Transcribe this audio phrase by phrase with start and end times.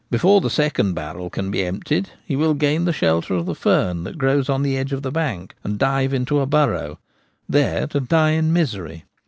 [0.09, 4.03] Before the second barrel can be emptied he will gain the shelter of the fern
[4.03, 6.97] that grows on the edge of the bank and dive into a burrow,
[7.47, 9.05] there to die in misery.